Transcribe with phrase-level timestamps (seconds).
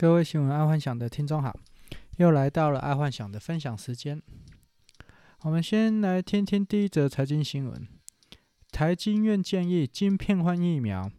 [0.00, 1.54] 各位新闻爱幻想的听众好，
[2.16, 4.22] 又来到了爱幻想的分享时间。
[5.42, 7.86] 我们先来听听第一则财经新闻：
[8.72, 11.10] 台经院建议晶片换疫苗，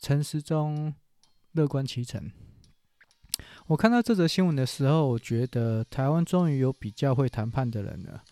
[0.00, 0.94] 陈时中
[1.52, 2.32] 乐观其成。
[3.66, 8.24] 我看到这则新闻的时候，我觉得台湾终于有比较会谈判的人了，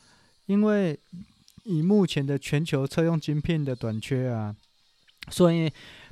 [0.46, 0.98] 因为
[1.64, 4.56] 以目前的全球车用晶片的短缺啊，
[5.28, 5.70] 所以。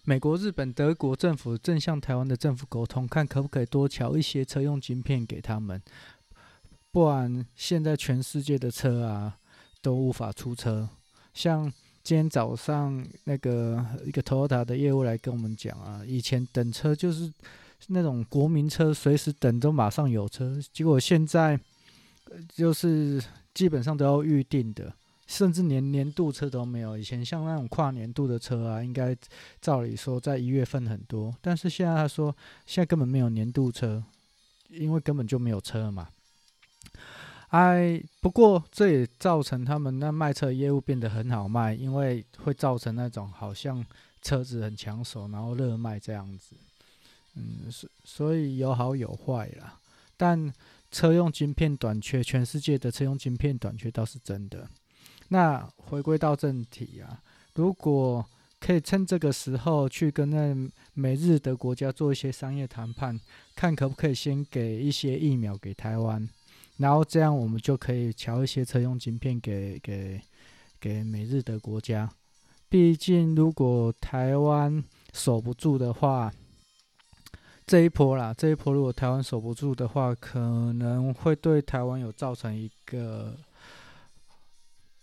[0.09, 5.83] 美国、日本、德国政府正向台湾的政府沟通，看可不可以多调一些车用晶片给他们，
[6.91, 9.37] 不然现在全世界的车啊
[9.83, 10.89] 都无法出车。
[11.35, 11.71] 像
[12.03, 17.31] 今天早上那个一个 Toyota 的业务来跟我们讲啊，以前等车就是
[17.89, 21.61] 那种国民车，随时等都马上有车，结果现在
[22.55, 24.91] 就是基本上都要预定的。
[25.29, 26.99] 甚至连年度车都没有。
[26.99, 29.17] 以前像那种跨年度的车啊，应该
[29.61, 32.35] 照理说在一月份很多，但是现在他说
[32.67, 34.03] 现在根本没有年度车，
[34.71, 36.09] 因为根本就没有车嘛。
[37.51, 43.85] 哎，不过这也造成他们那卖车业务变得很好卖，因为会造成那种好像
[44.23, 46.57] 车子很抢手，然后热卖这样子。
[47.35, 49.79] 嗯，所所以有好有坏啦。
[50.17, 50.53] 但
[50.91, 54.69] 车用晶片短缺，全世界的车用晶片短缺倒是真的。
[55.29, 57.21] 那回归到正题啊，
[57.55, 58.25] 如果
[58.61, 60.55] 可以趁这个时候去跟那
[60.95, 63.21] 美日德国家做一些商业谈判，
[63.55, 66.29] 看可不可以先给一些疫苗给台湾，
[66.79, 70.21] 然后这样我们就可以瞧一些车用晶片给给
[70.81, 72.11] 给美日德国家。
[72.69, 74.83] 毕竟如果台湾
[75.13, 76.33] 守不住的话，
[77.67, 83.37] 这一波啦，这一波如果台湾守不住的话，可能会对台湾有造成一个。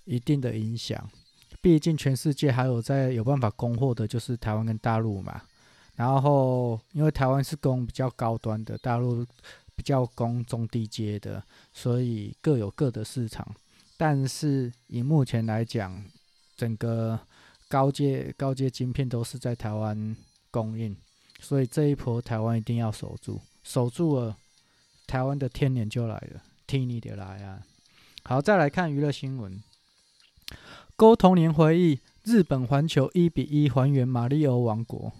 [0.05, 1.09] 一定的影响，
[1.61, 5.41] 毕竟全世界还有在有办法供货的，就是台湾跟大陆嘛。
[5.95, 9.25] 然后，因为台湾是供比较高端的，大陆
[9.75, 11.41] 比较供中低阶的，
[11.73, 13.47] 所以各有各的市场。
[13.97, 16.03] 但是以目前来讲，
[16.57, 17.17] 整个
[17.69, 20.15] 高阶高阶晶片都是在台湾
[20.51, 20.95] 供应，
[21.39, 24.35] 所以这一波台湾一定要守住，守住了，
[25.07, 27.63] 台湾的天年就来了，替你的来啊！
[28.23, 29.63] 好，再来看娱乐新闻。
[30.95, 35.11] 勾童年回忆，日本环球一比一还原马里欧王国。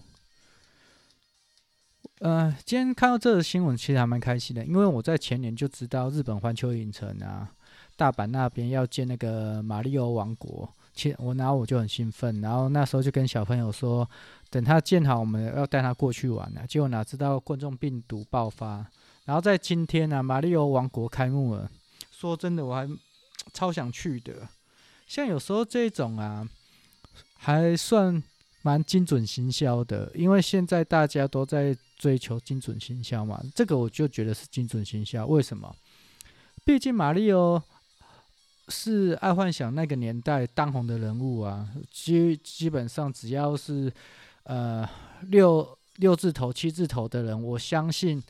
[2.20, 7.52] 呃，今天看到这个新闻，其实还蛮开心的，因为我在前年就知道日本环球影城啊，
[7.94, 14.08] 大阪那边要建那个马里欧王国，其我然后我就很兴奋，然后那时候就跟小朋友说，
[14.48, 16.62] 等他建好，我们要带他过去玩呢。
[16.66, 18.86] 结果哪知道冠状病毒爆发，
[19.26, 21.70] 然后在今天呢，马里欧王国开幕了。
[22.10, 22.88] 说真的，我还
[23.52, 24.48] 超想去的。
[25.06, 26.46] 像有时候这种啊，
[27.36, 28.22] 还算
[28.62, 35.24] 蛮精准行销的，因为现在大家都在追求精准行销嘛，这个我就觉得是精准行销。
[35.26, 35.74] 为什么？
[36.64, 37.62] 毕竟马里奥
[38.68, 43.92] 是爱幻想那个年代当红的人物啊，基基本上只要是
[44.42, 44.88] 呃
[45.28, 48.20] 六六字头、七字头的人，我相信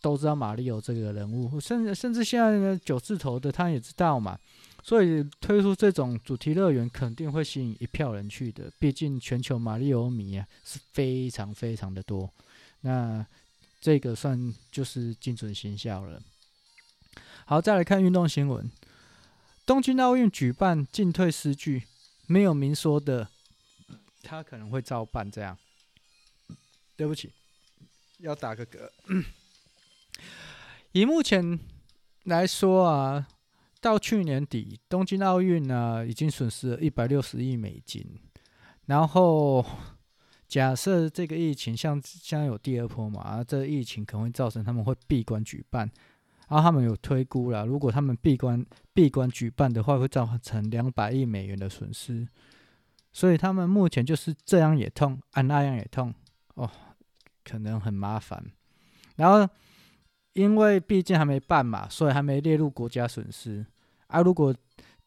[0.00, 4.38] 都知道马里奥这个人物，甚至甚至现在的九字头的他也知道嘛。
[4.86, 12.32] 所以推出这种主题乐园肯定会吸引一票人去的，毕竟全球马里奥迷啊是非常非常的多。
[12.82, 13.26] 那
[13.80, 16.22] 这个算就是精准行销了。
[17.46, 18.70] 好，再来看运动新闻：
[19.66, 21.82] 东京奥运举办进退失据，
[22.28, 23.28] 没有明说的，
[24.22, 25.28] 他可能会照办。
[25.28, 25.58] 这样，
[26.94, 27.32] 对不起，
[28.18, 28.88] 要打个嗝。
[30.92, 31.58] 以目前
[32.22, 33.26] 来说啊。
[33.86, 38.04] 到去年底，东京奥运呢已经损失了一百六十亿美金。
[38.86, 39.64] 然后
[40.48, 45.88] 假设这个疫情像现在有第二波嘛，这个疫情可能会造成他们会闭关举办。
[46.48, 52.26] 然后他们有推估了，如果他们闭关闭关举办的话，会造成两百亿美元的损失。
[53.12, 56.12] 所以他们目前就是这样也痛，啊那样也痛，
[56.54, 56.68] 哦，
[57.44, 58.44] 可能很麻烦。
[59.14, 59.48] 然后
[60.32, 63.64] 因为毕竟还没办嘛，所以还没列入国家损失。
[64.08, 64.54] 啊，如果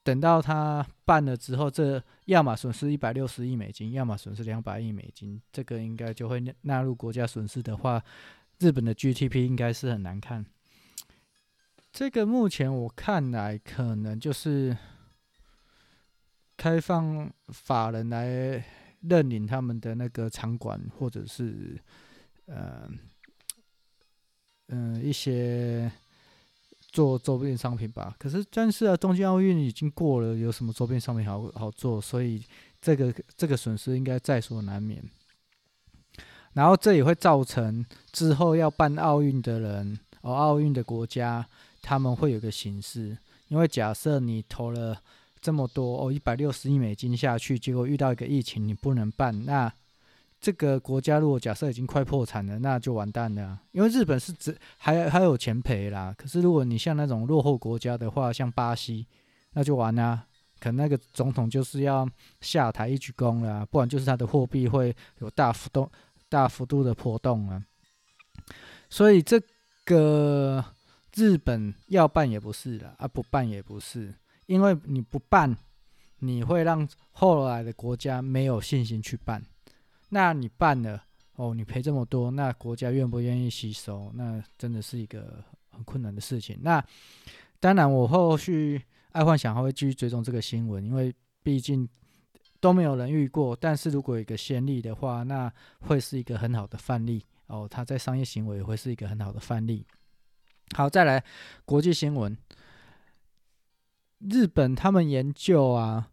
[0.03, 8.03] 等到他办了之后，这要么损失一百六十亿美金，要么损失两百亿美金，这个应该就会纳入国家损失的话，
[8.59, 10.45] 日本的 GDP 应该是很难看。
[11.91, 14.75] 这个目前我看来，可能就是
[16.57, 18.63] 开放法人来
[19.01, 21.79] 认领他们的那个场馆，或者是
[22.45, 22.89] 呃
[24.67, 25.91] 嗯、呃、一些。
[26.91, 32.01] 做周边商品吧，可是但是啊，东京奥运已经过了，有什么周边商品好好做？
[32.01, 32.43] 所以
[32.81, 35.03] 这个这个损失应该在所难免。
[36.53, 41.47] 然后这也会造成之后要办奥运的人，哦，奥运的国家
[41.81, 43.15] 他们会有个形式，
[43.49, 44.99] 因为假设你投了
[45.39, 49.71] 这么多哦，一百六十亿美金下去，结果遇到一个疫情，你不能办，那
[50.39, 53.59] 这个国家如果假设已经快破产了，那就完蛋了。
[53.71, 59.05] 因为日本是只还还有钱赔啦，可是如果你像那种落后国家的话，像巴西，
[59.53, 60.25] 那就完了。
[60.59, 62.05] 可能那个总统就是要
[62.41, 65.89] 下台一鞠躬了，不然就是他的货币会有大幅度、
[66.27, 67.63] 大幅度的波动啊。
[68.89, 69.41] 所以这
[69.85, 70.63] 个
[71.15, 74.13] 日本要办也不是了，啊不办也不是，
[74.47, 75.55] 因为你不办，
[76.19, 79.41] 你会让后来的国家没有信心去办。
[80.09, 81.03] 那你办了，
[81.35, 84.11] 哦，你赔这么多，那国家愿不愿意吸收？
[84.13, 86.59] 那真的是一个很困难的事情。
[86.61, 86.83] 那
[87.59, 88.81] 当然，我后续。
[89.13, 91.11] 爱幻想还会继续追踪这个新闻，因为
[91.41, 91.89] 毕竟
[92.59, 93.55] 都没有人遇过。
[93.55, 97.67] 但是如果有一个先例的话，那会是一个很好的范例哦。
[97.67, 99.83] 他在商业行为会是一个很好的范例。
[100.75, 101.23] 好，再来
[101.65, 102.37] 国际新闻，
[104.19, 106.11] 日本他们研究啊，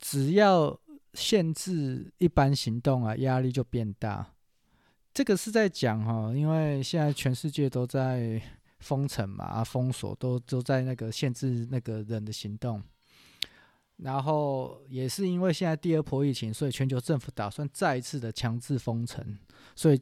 [0.00, 0.80] 只要
[1.16, 4.34] 限制一般行动啊，压力就变大。
[5.12, 8.40] 这个是在讲哈，因为现在全世界都在。
[8.78, 12.80] 封城嘛，啊，封锁都都在那个限制那个人的行动，
[13.96, 19.38] 然后也是因为现在第二波疫情，所以全球政府打算再一次的强制封城，
[19.74, 20.00] 所以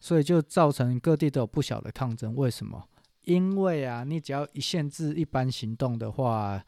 [0.00, 2.34] 所以就造成各地都有不小的抗争。
[2.34, 2.88] 为什么？
[3.24, 6.64] 因为啊，你只要一限制一般行动的话，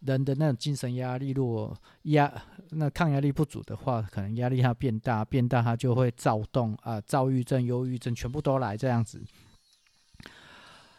[0.00, 2.32] 人的那种精神压力，如果压
[2.70, 9.22] 那抗压力不足的话，可能压力它变大，变大它就会躁动啊，躁郁症、忧郁症全部都来这样子。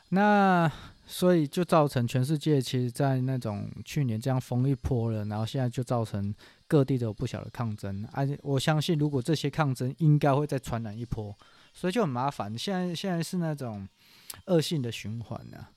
[0.09, 0.71] 那
[1.05, 6.33] 所以就造成全世界其实，在那种去年这样封一波了，然后现在就造成
[6.65, 8.07] 各地都有不小的抗争。
[8.13, 11.35] 而且我相信，如果这些抗争应该会再传染一波，
[11.73, 12.57] 所以就很麻烦。
[12.57, 13.85] 现在现在是那种
[14.45, 15.71] 恶性的循环啊。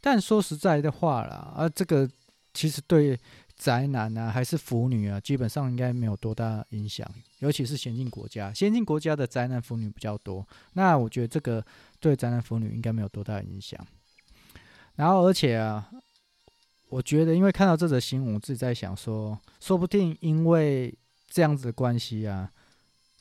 [0.00, 2.08] 但说实在的话啦，啊，这个
[2.54, 3.20] 其实对
[3.54, 7.06] 宅男啊还是腐女啊，基本上应该没有多大影响。
[7.40, 10.46] 尤其是先进国家，先进国家的宅男腐女比较多。
[10.72, 11.62] 那我觉得这个。
[12.00, 13.80] 对宅男腐女应该没有多大影响，
[14.96, 15.90] 然后而且啊，
[16.90, 20.94] 我觉得因为看到这则新闻，我自己在想说，说不定因为
[21.30, 22.52] 这样子的关系啊，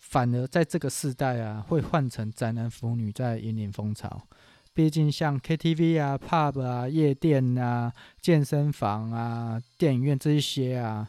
[0.02, 4.28] 反而在这个时代啊，会换成宅男腐女在引领风潮。
[4.74, 11.08] 毕竟像 KTV 啊、Pub 啊、夜店啊、健身房啊、电影院这一些啊，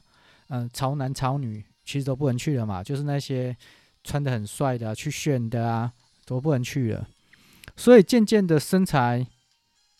[0.48, 3.56] 嗯、潮男潮女其实都不能去了嘛，就是那些
[4.02, 5.92] 穿得很帅的、去炫的啊，
[6.26, 7.08] 都不能去了。
[7.76, 9.26] 所以渐渐的身材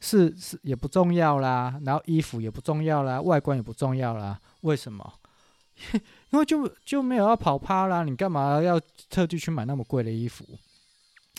[0.01, 4.39] 是是也不重要啦，然后衣服也不重要啦，外观也不重要啦。
[4.61, 5.15] 为什么？
[6.31, 8.79] 因为就就没有要跑趴啦，你干嘛要
[9.09, 10.45] 特地去买那么贵的衣服？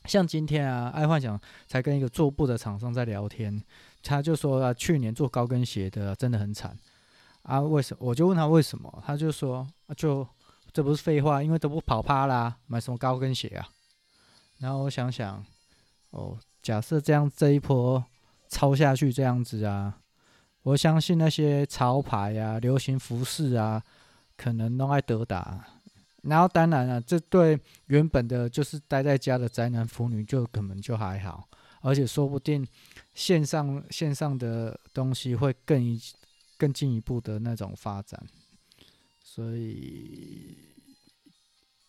[0.07, 3.61] 像今天啊，爱幻想才跟一个做布的厂商在聊天，
[4.03, 6.77] 他就说啊，去年做高跟鞋的真的很惨
[7.43, 7.59] 啊。
[7.59, 8.07] 为什么？
[8.07, 10.27] 我就问他为什么，他就说啊，就
[10.71, 13.67] 这不是废话，因为都不跑趴啦，买什么高跟鞋啊？
[14.59, 15.43] 然后我想想。
[16.11, 18.01] 哦，假设这样这一波
[18.47, 19.97] 抄下去这样子啊，
[20.63, 23.83] 我相信那些潮牌啊、流行服饰啊，
[24.37, 25.74] 可能都爱得打。
[26.25, 31.49] 然后当然了，这对原本的就是待在家的宅男腐女就可能就还好，
[31.81, 32.67] 而且说不定
[33.13, 35.99] 线上线上的东西会更一
[36.57, 38.21] 更进一步的那种发展，
[39.19, 40.57] 所以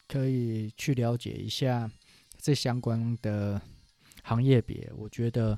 [0.08, 1.90] 可以去了解一下
[2.38, 3.61] 这相关的。
[4.28, 5.56] 行业别，我觉得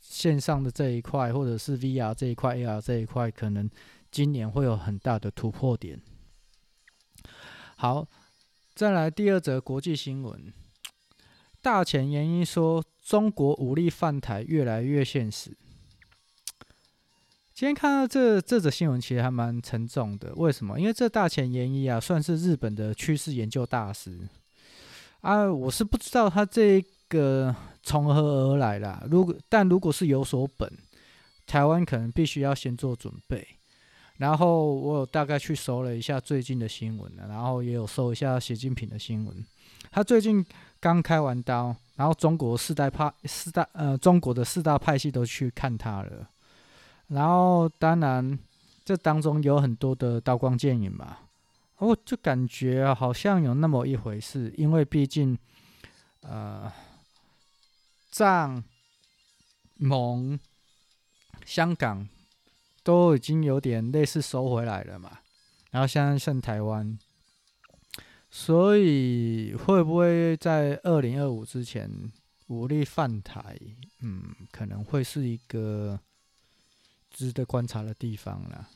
[0.00, 3.68] 线上的这一块，或者是 VR 这一块、AR 这一块，可能
[4.10, 6.00] 今年会有很大的突破点。
[7.80, 8.06] 好，
[8.74, 10.52] 再来第二则国际新闻：
[11.62, 15.56] 大前研一说，中国武力犯台越来越现实。
[17.54, 20.34] 今天看到这这则新闻，其实还蛮沉重的。
[20.34, 20.78] 为什么？
[20.78, 24.28] 因为这大前研一啊，算是日本的趋势研究大师
[25.22, 27.56] 啊，我是不知道他这个。
[27.82, 29.02] 从何而来啦？
[29.10, 30.70] 如果但如果是有所本，
[31.46, 33.56] 台湾可能必须要先做准备。
[34.20, 39.44] 然后我有大概去搜了一下最近的新闻，然后也有搜一下习近平的新闻。
[39.90, 40.44] 他最近
[40.78, 46.28] 刚开完刀，然后中国四大派四大呃中国的四大派系都去看他了。
[47.08, 48.38] 然后当然
[48.84, 51.16] 这当中有很多的刀光剑影嘛，
[51.78, 55.36] 我就感觉好像有那么一回事，因为毕竟
[56.20, 56.70] 呃。
[58.12, 58.64] 藏、
[59.76, 60.36] 蒙、
[61.46, 62.08] 香港
[62.90, 65.20] 都已经有点类似收回来了嘛，
[65.70, 66.98] 然后现在剩台湾，
[68.28, 71.88] 所以会不会在二零二五之前
[72.48, 73.56] 武力犯台？
[74.00, 76.00] 嗯，可能会是一个
[77.12, 78.68] 值得观察的地方了。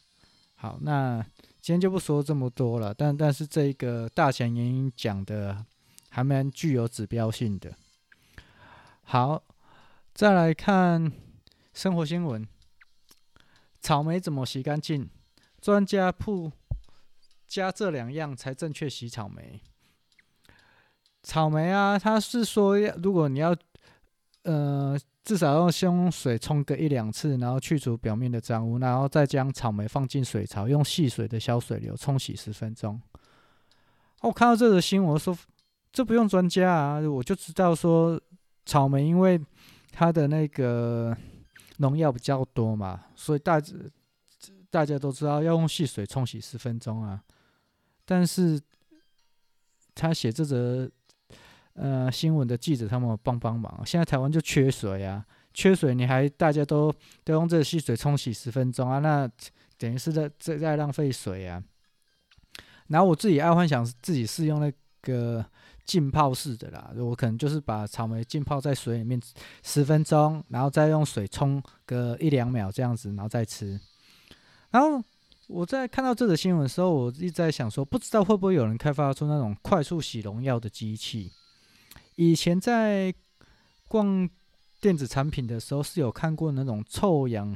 [0.55, 1.21] 好，那
[1.61, 2.95] 今天就不说这么多了。
[2.95, 5.67] 但但是这个大前研一讲的
[6.09, 7.77] 还蛮具有指标性的。
[9.03, 9.43] 好，
[10.15, 11.11] 再来看
[11.73, 12.47] 生活新闻：
[13.85, 15.11] 草莓怎么洗干净？
[15.61, 16.51] 专家铺。
[17.47, 19.61] 加这两样才正确洗草莓。
[21.23, 23.55] 草莓啊，他是说，如果你要，
[24.45, 32.99] 呃，至少要先用水冲个一两次，然后去除表面的脏污，然后再将草莓放进水槽，用细水的小水流冲洗十分钟。
[34.23, 35.37] 我看到这个新闻，说
[35.93, 38.19] 这不用专家啊，我就知道说
[38.65, 39.39] 草莓因为
[39.93, 41.15] 它的那个
[41.79, 43.61] 农药比较多嘛，所以大
[44.71, 47.23] 大家都知道要用细水冲洗十分钟啊。
[48.05, 48.61] 但是，
[49.95, 50.91] 他写这则
[51.75, 53.83] 呃新闻的记者，他们帮帮忙。
[53.87, 56.93] 现在台湾就缺水啊，缺水你还大家都
[57.25, 59.29] 都用这细水冲洗十分钟啊，那
[59.79, 61.63] 等于是在在在浪费水啊。
[62.89, 65.45] 然后我自己爱幻想自己是用那个
[65.85, 69.21] 浸泡式的啦，我可能就是把草莓浸泡在水里面
[69.63, 73.81] 十分钟，然后再用水冲个一两秒这样子，然后再吃，
[74.71, 75.03] 然后。
[75.47, 81.31] 我在看到这个新闻的时候，我一直在想说，不知道会不会有人开发出那种快速洗农药的机器。
[82.15, 83.13] 以前在
[83.87, 84.27] 逛
[84.81, 87.55] 电子产品的时候，是有看过那种臭氧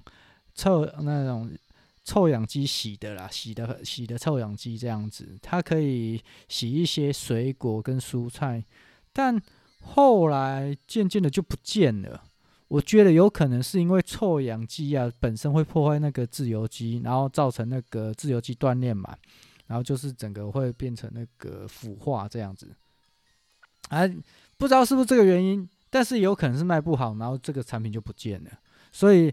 [0.54, 1.50] 臭那种
[2.08, 8.64] 臭氧机洗的啦，洗的洗的臭氧机这样子，它可以洗一些水果跟蔬菜，
[9.12, 9.38] 但
[9.82, 12.24] 后来渐渐的就不见了。
[12.68, 19.14] 我觉得有可能是因为臭氧机啊本身会破坏那个自由基，然后造成那个自由基断裂嘛，
[19.66, 22.74] 然后就是整个会变成那个腐化这样子。
[23.90, 24.08] 啊，
[24.56, 28.50] 不知道是不是这个原因，但是有可能是卖不好，然后这个产品就不见了。
[28.92, 29.30] 所以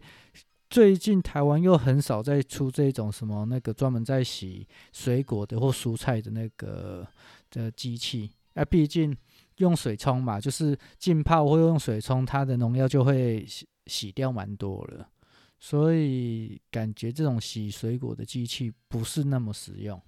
[0.76, 7.08] 最近台湾又很少再出这种什么那个专门在洗水果的或蔬菜的那个
[7.50, 9.16] 的机器，啊，毕竟。
[9.60, 15.10] 用水冲嘛，就是浸泡或用水冲，它的农药就会洗洗掉蛮多了，
[15.58, 20.02] 所以感觉这种洗水果的机器不是那么实用。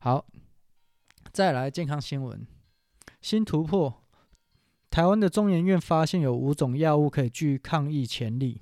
[0.00, 0.26] 好，
[1.30, 2.44] 再来健康新闻，
[3.20, 4.02] 新突破，
[4.90, 8.60] 台湾的中研院发现有五种药物可以具抗疫潜力。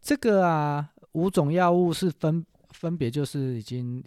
[0.00, 4.02] 这个啊，五种药物是分分别就是已经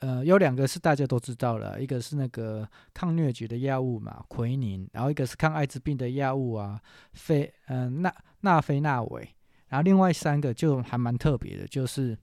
[0.00, 6.78] 呃，有两个是大家都知道了，一个是那个抗疟疾的药物嘛，奎宁，然后一个是抗艾滋病的药物啊，
[7.14, 9.26] 非呃纳纳非纳韦，
[9.68, 12.16] 然后另外三个就还蛮特别的，就是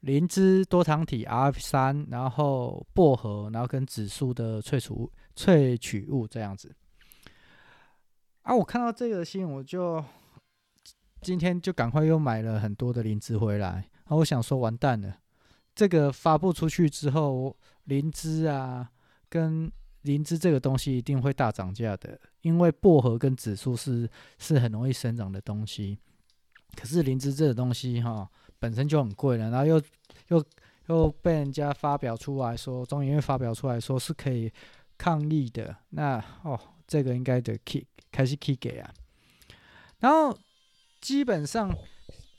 [0.00, 4.94] 灵芝多糖体 RF 三，然后薄荷，然后跟紫苏的萃取
[5.34, 6.72] 萃取物这样子。
[8.42, 10.02] 啊，我看到这个新闻，我就
[11.26, 13.68] 今天就赶快又买了很多的灵芝回来，
[14.04, 15.12] 然后我想说完蛋了。
[15.74, 17.56] 这个发布出去之后，
[17.86, 18.88] 灵芝啊，
[19.28, 19.68] 跟
[20.02, 25.98] 灵芝这个东西一定会大涨价的，因为薄荷跟紫苏是是很容易生长的东西，
[26.76, 28.30] 可是灵芝这个东西哈、
[28.60, 29.82] 本身就很贵了，然后又
[30.28, 30.44] 又
[30.86, 34.48] 又被人家发表出来说，中研院发表出来说是可以
[34.96, 36.56] 抗疫的，那哦
[36.86, 38.94] 这个应该得 keep 开始 keep 给啊，
[39.98, 40.38] 然后
[41.06, 41.72] 基本上。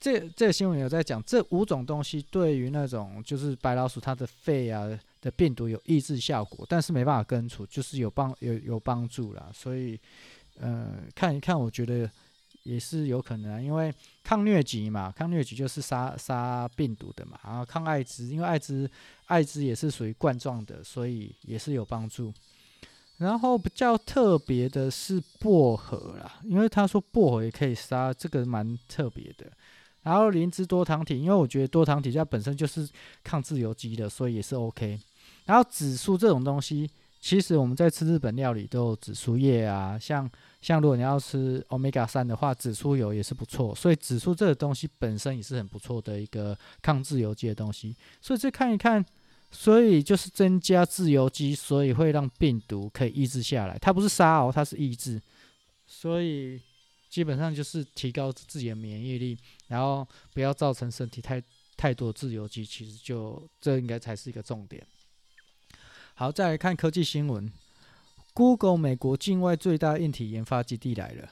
[0.00, 4.86] 这这新闻有在讲，这五种东西对于那种就是白老鼠它的肺啊
[5.20, 9.50] 的病毒有抑制效果，但是没办法根除，就是有帮有有帮助啦。
[9.52, 9.98] 所以，
[10.60, 12.08] 呃，看一看，我觉得
[12.62, 18.88] 也是有可能啊，因为抗疟疾嘛，抗疟疾就是杀杀病毒的嘛，然后抗艾滋，因为艾滋
[19.26, 22.32] 艾滋也是属于冠状的，所以也是有帮助。
[23.18, 29.46] 然后比较特别的是薄荷啦，因为他说薄荷也可以杀，这个蛮特别的。
[30.02, 32.88] 然后灵芝多糖体，因为我觉得多糖体它本身就是
[33.22, 34.98] 抗自由基的，所以也是 OK。
[35.44, 36.88] 然后紫苏这种东西，
[37.20, 40.30] 其实我们在吃日本料理都有紫苏叶啊，像
[40.62, 43.74] 像如果你要吃 Omega 三的话，紫苏油也是不错。
[43.74, 47.94] 所以紫苏这个东西本身也是很不错的一个抗自由基的东西。
[48.22, 49.04] 所以这看一看，
[49.50, 53.78] 所以就是增加自由基，所以会让病毒可以抑制下来。
[53.78, 55.20] 它不是杀哦，它是抑制。
[55.86, 56.60] 所以。
[57.10, 59.38] 基本上就是提高自己的免疫力，
[59.68, 61.42] 然后不要造成身体太
[61.74, 64.86] 太多自由基，其实就这应该才是一个重点。
[66.12, 67.50] 好，再来看科技新闻
[68.34, 71.30] ，Google 美国境外最大硬体研发基地来了，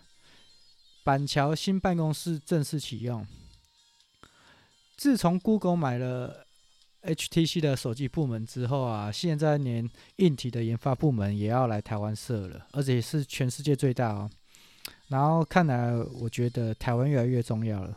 [1.04, 3.26] 板桥新办公室正式启用。
[4.96, 6.45] 自从 Google 买了
[7.06, 14.30] HTC 的手机部门之后啊，现在连硬体的研发部门也要来台湾设了，而且是全世界最大哦。
[15.08, 17.96] 然后看来，我觉得台湾越来越重要了，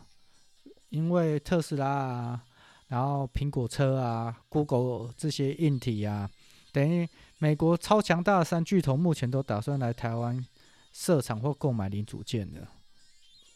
[0.90, 2.44] 因为特斯拉啊，
[2.88, 6.30] 然后苹果车啊，Google 这些硬体啊，
[6.72, 7.08] 等于
[7.40, 10.46] 美国超强大的三巨头目前都打算来台湾
[10.94, 12.62] 设厂或购买零组件的。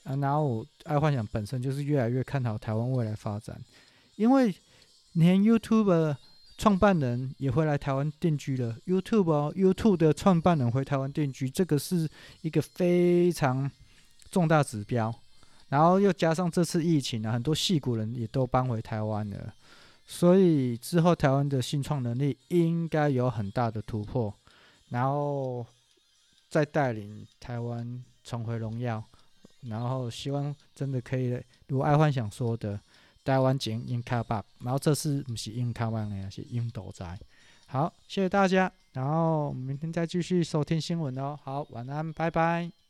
[0.03, 3.59] 啊，然后我爱幻想本身就是越来越看好台湾未来发展，
[4.15, 4.53] 因为
[5.13, 6.15] 连 YouTube
[6.57, 8.77] 创办人也会来台湾定居了。
[8.85, 12.09] YouTube 哦，YouTube 的创办人回台湾定居，这个是
[12.41, 13.69] 一个非常
[14.29, 15.13] 重大指标。
[15.69, 19.53] 然后又加上这次疫情啊，很多戏骨人也都搬回台湾了，
[20.05, 24.31] 所以之后台湾的新创能力应该有很大的突破，
[24.89, 25.65] 然后
[26.47, 29.03] 再带领台湾重回荣耀。
[29.61, 32.79] 然后希望真的可以如爱幻想说的，
[33.23, 37.19] 台湾前英卡巴，然后这次不是英卡湾的，是印度仔。
[37.67, 41.39] 好，谢谢大家，然后明天再继续收听新闻哦。
[41.41, 42.82] 好，晚安，拜拜。